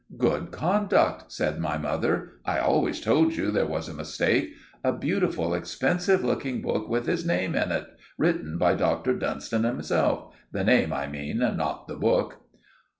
[0.17, 2.31] "Good conduct," said my mother.
[2.43, 4.55] "I always told you there was a mistake.
[4.83, 7.85] A beautiful, expensive looking book with his name in it,
[8.17, 9.13] written by Dr.
[9.13, 12.37] Dunstan himself—the name I mean—not the book."